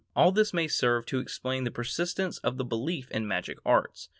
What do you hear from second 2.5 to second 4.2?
the belief in magic arts.